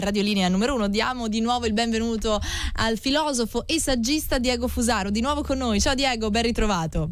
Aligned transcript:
Radiolinea 0.00 0.48
numero 0.48 0.74
uno, 0.74 0.88
diamo 0.88 1.28
di 1.28 1.42
nuovo 1.42 1.66
il 1.66 1.74
benvenuto 1.74 2.40
al 2.76 2.96
filosofo 2.96 3.66
e 3.66 3.78
saggista 3.78 4.38
Diego 4.38 4.66
Fusaro, 4.66 5.10
di 5.10 5.20
nuovo 5.20 5.42
con 5.42 5.58
noi. 5.58 5.82
Ciao 5.82 5.94
Diego, 5.94 6.30
ben 6.30 6.44
ritrovato. 6.44 7.10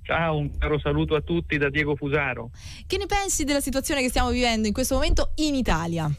Ciao, 0.00 0.38
un 0.38 0.56
caro 0.56 0.78
saluto 0.78 1.14
a 1.14 1.20
tutti 1.20 1.58
da 1.58 1.68
Diego 1.68 1.94
Fusaro. 1.94 2.48
Che 2.86 2.96
ne 2.96 3.04
pensi 3.04 3.44
della 3.44 3.60
situazione 3.60 4.00
che 4.00 4.08
stiamo 4.08 4.30
vivendo 4.30 4.66
in 4.66 4.72
questo 4.72 4.94
momento 4.94 5.32
in 5.44 5.54
Italia? 5.54 6.10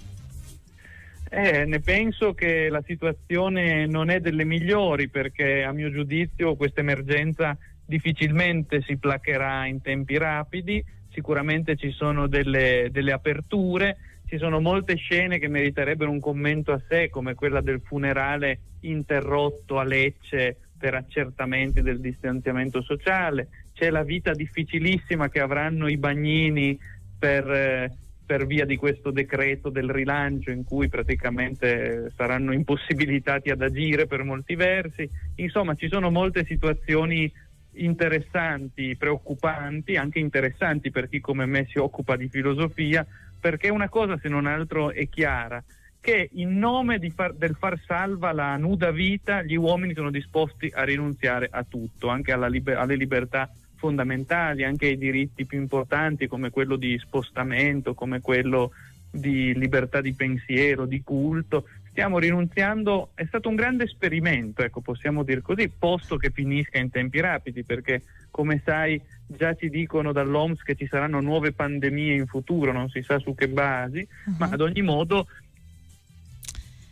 Eh, 1.31 1.65
ne 1.65 1.79
penso 1.79 2.35
che 2.35 2.69
la 2.69 2.83
situazione 2.85 3.87
non 3.87 4.11
è 4.11 4.19
delle 4.19 4.45
migliori 4.45 5.09
perché 5.09 5.63
a 5.63 5.71
mio 5.71 5.89
giudizio 5.91 6.55
questa 6.55 6.81
emergenza 6.81 7.57
difficilmente 7.87 8.83
si 8.85 8.97
placherà 8.97 9.65
in 9.65 9.81
tempi 9.81 10.15
rapidi, 10.19 10.85
sicuramente 11.13 11.75
ci 11.75 11.91
sono 11.91 12.27
delle, 12.27 12.89
delle 12.91 13.11
aperture 13.13 13.97
ci 14.33 14.39
sono 14.39 14.59
molte 14.59 14.95
scene 14.95 15.37
che 15.37 15.47
meriterebbero 15.47 16.09
un 16.09 16.19
commento 16.19 16.71
a 16.71 16.81
sé, 16.89 17.09
come 17.11 17.35
quella 17.35 17.61
del 17.61 17.81
funerale 17.83 18.59
interrotto 18.79 19.77
a 19.77 19.83
Lecce 19.83 20.57
per 20.75 20.95
accertamenti 20.95 21.83
del 21.83 21.99
distanziamento 21.99 22.81
sociale, 22.81 23.49
c'è 23.73 23.91
la 23.91 24.01
vita 24.01 24.31
difficilissima 24.31 25.29
che 25.29 25.39
avranno 25.39 25.87
i 25.87 25.97
bagnini 25.97 26.75
per, 27.19 27.91
per 28.25 28.47
via 28.47 28.65
di 28.65 28.75
questo 28.75 29.11
decreto 29.11 29.69
del 29.69 29.91
rilancio 29.91 30.49
in 30.49 30.63
cui 30.63 30.89
praticamente 30.89 32.11
saranno 32.15 32.53
impossibilitati 32.53 33.51
ad 33.51 33.61
agire 33.61 34.07
per 34.07 34.23
molti 34.23 34.55
versi. 34.55 35.07
Insomma, 35.35 35.75
ci 35.75 35.87
sono 35.89 36.09
molte 36.09 36.43
situazioni 36.43 37.31
interessanti, 37.75 38.95
preoccupanti, 38.95 39.95
anche 39.95 40.19
interessanti 40.19 40.91
per 40.91 41.09
chi 41.09 41.19
come 41.19 41.45
me 41.45 41.65
si 41.69 41.77
occupa 41.77 42.15
di 42.15 42.29
filosofia, 42.29 43.05
perché 43.39 43.69
una 43.69 43.89
cosa 43.89 44.17
se 44.21 44.29
non 44.29 44.45
altro 44.45 44.91
è 44.91 45.07
chiara, 45.09 45.63
che 45.99 46.29
in 46.33 46.57
nome 46.57 46.99
far, 47.11 47.33
del 47.33 47.55
far 47.55 47.79
salva 47.85 48.33
la 48.33 48.57
nuda 48.57 48.91
vita 48.91 49.41
gli 49.41 49.55
uomini 49.55 49.93
sono 49.93 50.11
disposti 50.11 50.69
a 50.73 50.83
rinunziare 50.83 51.47
a 51.49 51.63
tutto, 51.63 52.09
anche 52.09 52.35
liber- 52.49 52.77
alle 52.77 52.95
libertà 52.95 53.49
fondamentali, 53.75 54.63
anche 54.63 54.87
ai 54.87 54.97
diritti 54.97 55.45
più 55.45 55.59
importanti 55.59 56.27
come 56.27 56.49
quello 56.49 56.75
di 56.75 56.97
spostamento, 56.97 57.93
come 57.93 58.21
quello 58.21 58.71
di 59.09 59.53
libertà 59.53 60.01
di 60.01 60.13
pensiero, 60.13 60.85
di 60.85 61.01
culto. 61.03 61.67
Stiamo 61.93 62.17
rinunziando, 62.17 63.11
è 63.13 63.23
stato 63.25 63.49
un 63.49 63.55
grande 63.55 63.83
esperimento, 63.83 64.63
ecco, 64.63 64.81
possiamo 64.81 65.21
dire 65.21 65.41
così, 65.41 65.69
posto 65.69 66.17
che 66.17 66.31
finisca 66.31 66.79
in 66.79 66.89
tempi 66.89 67.19
rapidi, 67.19 67.63
perché 67.63 68.01
come 68.31 68.63
sai 68.65 68.99
già 69.27 69.53
ci 69.53 69.69
dicono 69.69 70.11
dall'OMS 70.11 70.63
che 70.63 70.73
ci 70.73 70.87
saranno 70.87 71.21
nuove 71.21 71.51
pandemie 71.51 72.15
in 72.15 72.25
futuro, 72.25 72.71
non 72.71 72.89
si 72.89 73.03
sa 73.03 73.19
su 73.19 73.35
che 73.35 73.47
basi, 73.47 73.99
uh-huh. 73.99 74.33
ma 74.39 74.49
ad 74.49 74.61
ogni 74.61 74.81
modo 74.81 75.27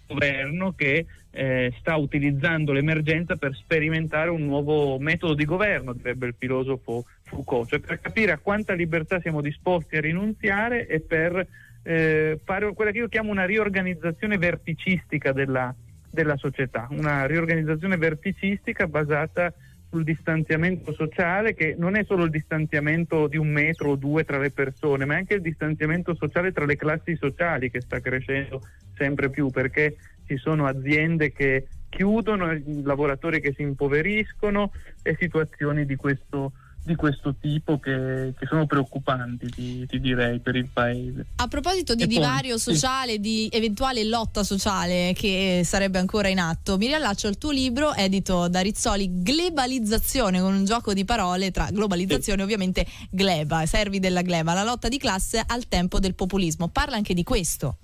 il 0.08 0.14
governo 0.14 0.74
che 0.74 1.08
eh, 1.32 1.74
sta 1.80 1.96
utilizzando 1.96 2.72
l'emergenza 2.72 3.38
per 3.38 3.56
sperimentare 3.56 4.30
un 4.30 4.46
nuovo 4.46 5.00
metodo 5.00 5.34
di 5.34 5.46
governo, 5.46 5.94
direbbe 5.94 6.28
il 6.28 6.36
filosofo 6.38 7.06
Foucault, 7.24 7.70
cioè 7.70 7.80
per 7.80 8.00
capire 8.02 8.34
a 8.34 8.38
quanta 8.38 8.74
libertà 8.74 9.20
siamo 9.20 9.42
disposti 9.42 9.98
a 9.98 10.02
rinunziare 10.02 10.86
e 10.86 11.00
per 11.00 11.48
eh, 11.84 12.40
fare 12.44 12.74
quella 12.74 12.92
che 12.92 13.00
io 13.00 13.08
chiamo 13.08 13.32
una 13.32 13.46
riorganizzazione 13.46 14.38
verticistica 14.38 15.32
della, 15.32 15.74
della 16.10 16.38
società, 16.38 16.88
una 16.92 17.26
riorganizzazione 17.26 17.98
verticistica 17.98 18.88
basata 18.88 19.54
sul 19.90 20.04
distanziamento 20.04 20.94
sociale 20.94 21.54
che 21.54 21.76
non 21.78 21.96
è 21.96 22.06
solo 22.06 22.24
il 22.24 22.30
distanziamento 22.30 23.28
di 23.28 23.38
un 23.38 23.50
metro 23.50 23.92
o 23.92 23.96
due 23.96 24.24
tra 24.24 24.38
le 24.38 24.52
persone, 24.52 25.04
ma 25.04 25.16
è 25.16 25.18
anche 25.18 25.36
il 25.36 25.42
distanziamento 25.42 26.16
sociale 26.16 26.54
tra 26.54 26.66
le 26.66 26.78
classi 26.78 27.16
sociali 27.18 27.70
che 27.70 27.82
sta 27.82 28.00
crescendo 28.00 28.62
sempre 28.96 29.30
più 29.30 29.50
perché 29.50 29.98
ci 30.26 30.38
sono 30.38 30.66
aziende 30.66 31.34
che 31.34 31.68
chiudono, 31.90 32.58
lavoratori 32.84 33.42
che 33.42 33.54
si 33.54 33.64
impoveriscono 33.64 34.72
e 35.04 35.18
situazioni 35.20 35.86
di 35.86 35.98
questo 35.98 36.54
di 36.84 36.96
questo 36.96 37.36
tipo 37.40 37.80
che, 37.80 38.34
che 38.38 38.46
sono 38.48 38.66
preoccupanti, 38.66 39.50
ti, 39.50 39.86
ti, 39.86 40.00
direi, 40.00 40.40
per 40.40 40.56
il 40.56 40.68
paese. 40.68 41.26
A 41.36 41.48
proposito 41.48 41.94
di 41.94 42.04
e 42.04 42.08
divario 42.08 42.56
poi, 42.56 42.60
sociale, 42.60 43.12
sì. 43.14 43.20
di 43.20 43.50
eventuale 43.52 44.04
lotta 44.04 44.44
sociale 44.44 45.14
che 45.16 45.62
sarebbe 45.64 46.00
ancora 46.00 46.28
in 46.28 46.40
atto, 46.40 46.78
mi 46.78 46.88
riallaccio 46.88 47.28
al 47.28 47.38
tuo 47.38 47.52
libro 47.52 47.94
edito 47.94 48.48
da 48.48 48.62
Rizzoli, 48.62 49.22
Globalizzazione, 49.22 50.42
con 50.42 50.54
un 50.54 50.66
gioco 50.66 50.94
di 50.94 51.06
parole 51.06 51.52
tra 51.52 51.70
globalizzazione 51.72 52.40
sì. 52.40 52.44
ovviamente 52.44 52.86
gleba, 53.12 53.66
servi 53.66 54.00
della 54.00 54.22
gleba, 54.24 54.54
la 54.54 54.64
lotta 54.64 54.88
di 54.88 54.98
classe 54.98 55.44
al 55.46 55.68
tempo 55.68 56.00
del 56.00 56.16
populismo. 56.16 56.68
Parla 56.70 56.96
anche 56.96 57.14
di 57.14 57.24
questo. 57.24 57.78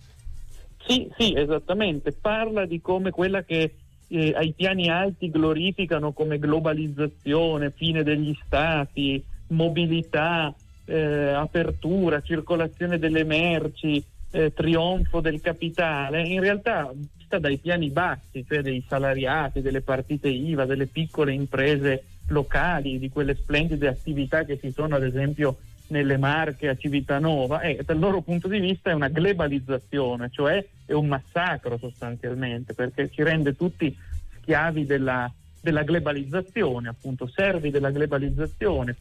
Sì, 0.87 1.07
sì, 1.17 1.33
esattamente. 1.35 2.13
Parla 2.13 2.65
di 2.65 2.81
come 2.81 3.11
quella 3.11 3.43
che 3.43 3.75
eh, 4.07 4.33
ai 4.35 4.53
piani 4.53 4.89
alti 4.89 5.29
glorificano 5.29 6.11
come 6.11 6.39
globalizzazione, 6.39 7.71
fine 7.71 8.03
degli 8.03 8.35
stati, 8.45 9.23
mobilità, 9.47 10.53
eh, 10.85 11.29
apertura, 11.29 12.21
circolazione 12.21 12.99
delle 12.99 13.23
merci, 13.23 14.03
eh, 14.31 14.53
trionfo 14.53 15.21
del 15.21 15.41
capitale, 15.41 16.21
in 16.21 16.39
realtà 16.39 16.91
sta 17.23 17.39
dai 17.39 17.57
piani 17.57 17.89
bassi, 17.89 18.45
cioè 18.47 18.61
dei 18.61 18.83
salariati, 18.87 19.61
delle 19.61 19.81
partite 19.81 20.29
IVA, 20.29 20.65
delle 20.65 20.85
piccole 20.85 21.33
imprese 21.33 22.03
locali, 22.27 22.99
di 22.99 23.09
quelle 23.09 23.35
splendide 23.35 23.87
attività 23.87 24.43
che 24.43 24.59
ci 24.59 24.71
sono 24.71 24.95
ad 24.95 25.03
esempio 25.03 25.57
nelle 25.87 26.17
Marche 26.17 26.69
a 26.69 26.75
Civitanova 26.75 27.61
e 27.61 27.81
dal 27.85 27.99
loro 27.99 28.21
punto 28.21 28.47
di 28.47 28.59
vista 28.59 28.89
è 28.89 28.93
una 28.93 29.07
globalizzazione, 29.07 30.29
cioè 30.31 30.65
è 30.85 30.93
un 30.93 31.07
massacro 31.07 31.77
sostanzialmente 31.77 32.73
perché 32.73 33.09
ci 33.09 33.23
rende 33.23 33.55
tutti 33.55 33.95
schiavi 34.41 34.85
della, 34.85 35.31
della 35.61 35.83
globalizzazione, 35.83 36.89
appunto 36.89 37.27
servi 37.27 37.69
della 37.69 37.91
globalizzazione, 37.91 38.95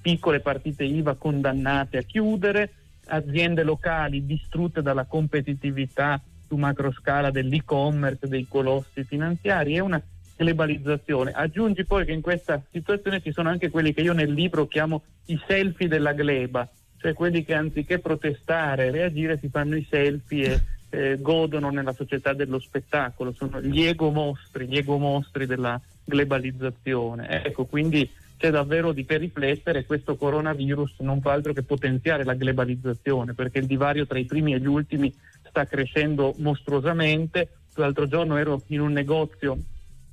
piccole 0.00 0.40
partite 0.40 0.84
IVA 0.84 1.14
condannate 1.14 1.98
a 1.98 2.02
chiudere, 2.02 2.72
aziende 3.06 3.62
locali 3.62 4.24
distrutte 4.24 4.82
dalla 4.82 5.04
competitività 5.04 6.20
su 6.46 6.56
macro 6.56 6.92
scala 6.92 7.30
dell'e-commerce, 7.30 8.28
dei 8.28 8.46
colossi 8.48 9.04
finanziari, 9.04 9.74
è 9.74 9.80
una 9.80 10.02
globalizzazione. 10.36 11.32
Aggiungi 11.32 11.84
poi 11.84 12.04
che 12.04 12.12
in 12.12 12.20
questa 12.20 12.62
situazione 12.70 13.20
ci 13.20 13.32
sono 13.32 13.48
anche 13.48 13.70
quelli 13.70 13.92
che 13.92 14.02
io 14.02 14.12
nel 14.12 14.32
libro 14.32 14.66
chiamo 14.66 15.02
i 15.26 15.40
selfie 15.46 15.88
della 15.88 16.12
gleba, 16.12 16.68
cioè 16.98 17.12
quelli 17.12 17.44
che 17.44 17.54
anziché 17.54 17.98
protestare, 17.98 18.90
reagire, 18.90 19.38
si 19.38 19.48
fanno 19.48 19.76
i 19.76 19.86
selfie 19.88 20.64
e 20.94 21.10
eh, 21.10 21.20
godono 21.20 21.70
nella 21.70 21.92
società 21.92 22.32
dello 22.32 22.58
spettacolo, 22.58 23.32
sono 23.32 23.60
gli 23.60 23.82
ego 23.82 24.10
mostri, 24.10 24.66
gli 24.66 24.76
ego 24.76 24.96
mostri 24.96 25.46
della 25.46 25.80
globalizzazione. 26.04 27.42
Ecco, 27.44 27.64
quindi 27.64 28.08
c'è 28.36 28.50
davvero 28.50 28.92
di 28.92 29.04
che 29.04 29.16
riflettere, 29.16 29.86
questo 29.86 30.16
coronavirus 30.16 30.96
non 31.00 31.20
fa 31.20 31.32
altro 31.32 31.52
che 31.52 31.62
potenziare 31.62 32.24
la 32.24 32.34
globalizzazione, 32.34 33.34
perché 33.34 33.58
il 33.58 33.66
divario 33.66 34.06
tra 34.06 34.18
i 34.18 34.24
primi 34.24 34.54
e 34.54 34.60
gli 34.60 34.66
ultimi 34.66 35.12
sta 35.48 35.66
crescendo 35.66 36.34
mostruosamente. 36.38 37.48
L'altro 37.74 38.06
giorno 38.06 38.36
ero 38.36 38.62
in 38.68 38.80
un 38.80 38.92
negozio 38.92 39.58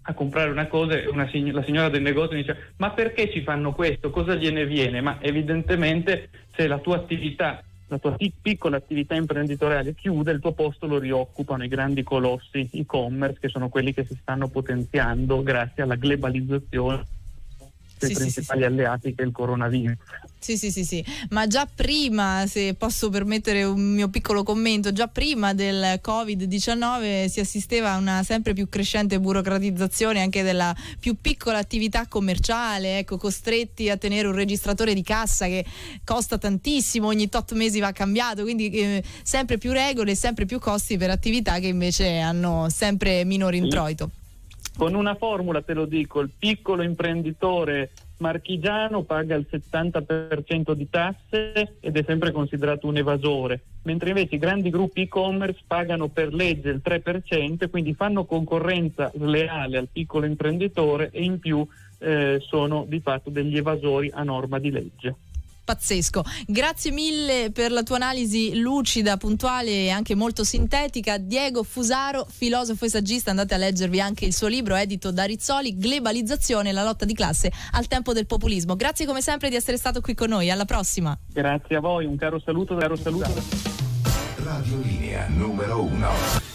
a 0.04 0.14
comprare 0.14 0.50
una 0.50 0.68
cosa 0.68 0.94
e 0.94 1.08
una, 1.08 1.30
la 1.52 1.64
signora 1.64 1.90
del 1.90 2.02
negozio 2.02 2.36
mi 2.36 2.42
dice 2.42 2.74
ma 2.78 2.92
perché 2.92 3.32
ci 3.32 3.42
fanno 3.42 3.74
questo? 3.74 4.10
Cosa 4.10 4.36
gliene 4.36 4.66
viene? 4.66 5.02
Ma 5.02 5.18
evidentemente 5.22 6.30
se 6.56 6.68
la 6.68 6.80
tua 6.80 6.96
attività, 6.98 7.64
la 7.88 7.98
tua 8.00 8.16
piccola 8.42 8.78
attività 8.78 9.16
imprenditoriale 9.16 9.94
chiude, 9.94 10.32
il 10.32 10.40
tuo 10.40 10.54
posto 10.54 10.88
lo 10.88 10.98
rioccupano 10.98 11.64
i 11.64 11.68
grandi 11.68 12.04
colossi 12.04 12.68
e-commerce 12.72 13.40
che 13.40 13.50
sono 13.50 13.70
quelli 13.70 13.94
che 13.94 14.06
si 14.06 14.18
stanno 14.20 14.48
potenziando 14.48 15.44
grazie 15.44 15.84
alla 15.84 15.96
globalizzazione 15.96 17.20
sì, 18.08 18.14
principali 18.14 18.62
sì, 18.62 18.66
alleati 18.66 19.16
che 19.16 19.24
è 19.24 19.26
il 19.26 19.32
coronavirus. 19.32 19.98
Sì, 20.42 20.58
sì, 20.58 20.72
sì, 20.72 20.84
sì, 20.84 21.06
ma 21.30 21.46
già 21.46 21.68
prima, 21.68 22.46
se 22.48 22.74
posso 22.74 23.10
permettere 23.10 23.64
un 23.64 23.94
mio 23.94 24.10
piccolo 24.10 24.42
commento, 24.42 24.92
già 24.92 25.08
prima 25.08 25.54
del 25.54 26.00
Covid-19 26.04 27.28
si 27.28 27.40
assisteva 27.40 27.92
a 27.92 27.98
una 27.98 28.24
sempre 28.24 28.54
più 28.54 28.68
crescente 28.68 29.20
burocratizzazione 29.20 30.20
anche 30.20 30.42
della 30.42 30.76
più 31.00 31.16
piccola 31.22 31.60
attività 31.60 32.08
commerciale, 32.08 32.98
ecco, 32.98 33.18
costretti 33.18 33.90
a 33.92 33.98
tenere 33.98 34.28
un 34.28 34.34
registratore 34.34 34.96
di 34.96 35.04
cassa 35.04 35.46
che 35.46 35.64
costa 36.04 36.40
tantissimo, 36.40 37.06
ogni 37.06 37.30
tot 37.30 37.54
mesi 37.54 37.80
va 37.80 37.92
cambiato, 37.92 38.42
quindi 38.42 38.70
eh, 38.72 39.04
sempre 39.22 39.60
più 39.60 39.72
regole 39.72 40.12
e 40.12 40.16
sempre 40.16 40.46
più 40.46 40.58
costi 40.58 40.98
per 40.98 41.12
attività 41.12 41.60
che 41.60 41.68
invece 41.68 42.18
hanno 42.18 42.68
sempre 42.70 43.24
minore 43.26 43.58
introito. 43.58 44.10
Con 44.76 44.96
una 44.96 45.16
formula 45.16 45.62
te 45.62 45.74
lo 45.74 45.86
dico, 45.86 46.22
il 46.22 46.32
piccolo 46.38 46.82
imprenditore 46.82 47.92
marchigiano 48.18 49.04
paga 49.04 49.36
il 49.36 49.48
70% 49.50 50.72
di 50.74 50.90
tasse 50.90 51.76
ed 51.80 51.98
è 51.98 52.04
sempre 52.06 52.32
considerato 52.32 52.88
un 52.88 52.98
evasore, 52.98 53.62
mentre 53.84 54.10
invece 54.10 54.36
i 54.36 54.40
grandi 54.40 54.70
gruppi 54.70 55.02
e-commerce 55.02 55.62
pagano 55.68 56.08
per 56.08 56.34
legge 56.34 56.70
il 56.70 56.82
3%, 56.84 57.70
quindi 57.70 57.94
fanno 57.94 58.26
concorrenza 58.26 59.12
sleale 59.14 59.78
al 59.78 59.90
piccolo 59.92 60.26
imprenditore 60.26 61.10
e 61.12 61.24
in 61.24 61.40
più 61.40 61.68
eh, 62.00 62.40
sono 62.42 62.86
di 62.88 63.00
fatto 63.02 63.30
degli 63.30 63.58
evasori 63.58 64.10
a 64.14 64.24
norma 64.24 64.58
di 64.58 64.72
legge. 64.72 65.16
Pazzesco. 65.64 66.24
Grazie 66.48 66.92
mille 66.92 67.52
per 67.52 67.72
la 67.72 67.84
tua 67.84 67.98
analisi 67.98 68.60
lucida, 68.60 69.18
puntuale 69.18 69.70
e 69.70 69.90
anche 69.90 70.16
molto 70.16 70.44
sintetica. 70.44 71.18
Diego 71.18 71.64
Fusaro, 71.64 72.26
filosofo 72.30 72.86
e 72.86 72.90
saggista, 72.90 73.30
andate 73.30 73.54
a 73.54 73.58
leggervi 73.58 74.02
anche 74.02 74.26
il 74.26 74.34
suo 74.34 74.48
libro 74.48 74.76
edito 74.76 75.12
da 75.12 75.24
Rizzoli, 75.24 75.78
Globalizzazione, 75.78 76.72
la 76.72 76.84
lotta 76.84 77.06
di 77.06 77.14
classe 77.14 77.52
al 77.72 77.88
tempo 77.88 78.14
del 78.14 78.26
populismo. 78.26 78.76
Grazie 78.76 79.06
come 79.06 79.22
sempre 79.22 79.50
di 79.50 79.56
essere 79.56 79.78
stato 79.78 80.02
qui 80.02 80.14
con 80.14 80.30
noi, 80.30 80.50
alla 80.50 80.66
prossima. 80.66 81.18
Grazie 81.32 81.76
a 81.76 81.80
voi, 81.80 82.06
un 82.06 82.18
caro 82.18 82.40
saluto, 82.40 82.76
caro 82.76 82.96
saluto. 82.96 83.32
Radio 84.44 84.80
Linea 84.82 85.28
numero 85.28 85.84
1. 85.84 86.51